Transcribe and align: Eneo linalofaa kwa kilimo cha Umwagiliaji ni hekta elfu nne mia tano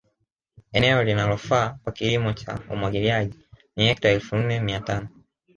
Eneo 0.71 1.03
linalofaa 1.03 1.77
kwa 1.83 1.93
kilimo 1.93 2.33
cha 2.33 2.59
Umwagiliaji 2.69 3.39
ni 3.75 3.85
hekta 3.85 4.09
elfu 4.09 4.35
nne 4.35 4.59
mia 4.59 4.79
tano 4.79 5.07